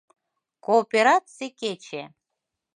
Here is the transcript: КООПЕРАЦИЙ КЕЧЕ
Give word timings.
КООПЕРАЦИЙ 0.65 1.49
КЕЧЕ 1.59 2.03